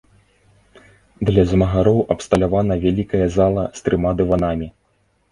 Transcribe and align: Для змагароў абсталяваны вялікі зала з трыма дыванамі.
Для 1.29 1.43
змагароў 1.51 1.99
абсталяваны 2.15 2.77
вялікі 2.85 3.19
зала 3.35 3.67
з 3.81 3.85
трыма 3.89 4.15
дыванамі. 4.23 4.67